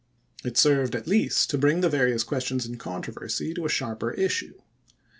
It 0.43 0.57
served 0.57 0.95
at 0.95 1.05
least 1.05 1.51
to 1.51 1.59
bring 1.59 1.81
the 1.81 1.87
various 1.87 2.23
questions 2.23 2.65
in 2.65 2.77
controversy 2.77 3.53
to 3.53 3.65
a 3.67 3.69
sharper 3.69 4.09
issue. 4.09 4.53